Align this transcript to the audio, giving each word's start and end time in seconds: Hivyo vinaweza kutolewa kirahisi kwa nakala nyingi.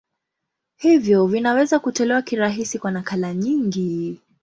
Hivyo 0.77 1.27
vinaweza 1.27 1.79
kutolewa 1.79 2.21
kirahisi 2.21 2.79
kwa 2.79 2.91
nakala 2.91 3.33
nyingi. 3.33 4.21